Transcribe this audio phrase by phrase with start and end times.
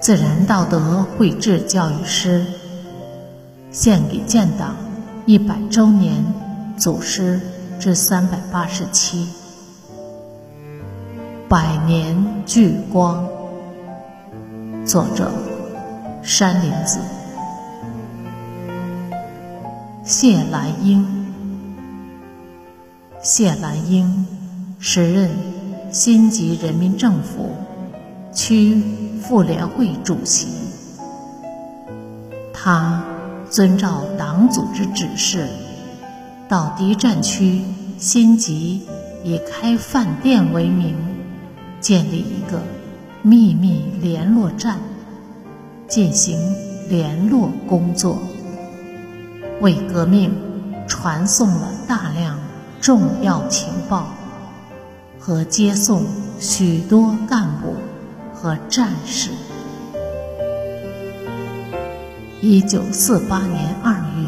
[0.00, 2.44] 自然道德绘制教育师
[3.70, 4.74] 献给建党
[5.26, 6.24] 一百周年
[6.76, 7.40] 祖师
[7.78, 9.28] 之三百八十七
[11.48, 13.26] 百年聚光。
[14.84, 15.30] 作者
[16.22, 16.98] 山林子。
[20.02, 21.06] 谢兰英。
[23.22, 24.26] 谢兰英
[24.80, 25.30] 时任
[25.92, 27.50] 新集人民政府
[28.32, 28.82] 区
[29.20, 30.48] 妇联会主席。
[32.54, 33.04] 他
[33.50, 35.46] 遵照党组织指示，
[36.48, 37.60] 到敌占区
[37.98, 38.86] 新集，
[39.22, 40.96] 以开饭店为名，
[41.78, 42.62] 建立一个
[43.20, 44.78] 秘密联络站，
[45.88, 46.38] 进行
[46.88, 48.18] 联络工作。
[49.60, 50.32] 为革命
[50.88, 52.38] 传送了大量
[52.80, 54.06] 重要情报，
[55.24, 56.04] 和接送
[56.40, 57.76] 许多干部
[58.34, 59.30] 和战士。
[62.40, 64.26] 一九四八年二月，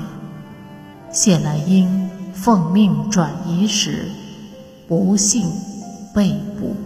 [1.10, 4.04] 谢兰英奉命转移时，
[4.86, 5.50] 不幸
[6.14, 6.77] 被捕。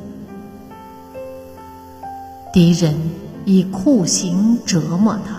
[2.51, 2.95] 敌人
[3.45, 5.39] 以酷刑折磨他，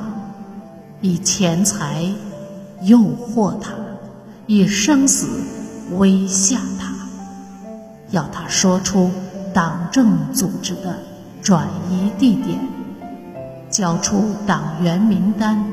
[1.02, 2.08] 以钱财。
[2.84, 3.74] 诱惑他，
[4.48, 5.28] 以生死
[5.98, 6.62] 威吓，
[8.12, 9.12] 要他说出
[9.54, 10.98] 党政组织的
[11.42, 12.60] 转移地点，
[13.70, 15.64] 交出党员名单。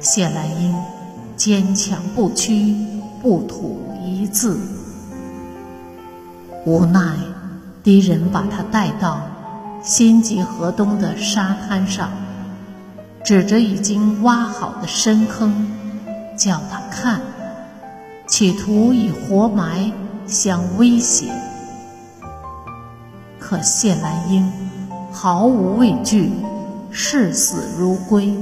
[0.00, 0.74] 谢兰英
[1.36, 2.74] 坚强不屈，
[3.22, 4.58] 不吐一字。
[6.64, 7.16] 无奈，
[7.82, 9.20] 敌人把他带到
[9.82, 12.10] 新集河东的沙滩上。
[13.24, 15.68] 指着已经挖好的深坑，
[16.36, 17.20] 叫他看，
[18.28, 19.90] 企图以活埋
[20.26, 21.30] 相威胁。
[23.38, 24.52] 可谢兰英
[25.12, 26.32] 毫无畏惧，
[26.90, 28.36] 视死如归，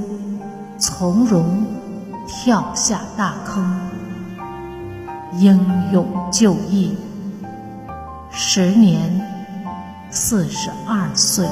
[0.79, 1.65] 从容
[2.27, 3.79] 跳下大坑，
[5.37, 5.59] 英
[5.91, 6.97] 勇就义，
[8.31, 9.21] 时年
[10.09, 11.47] 四十二岁。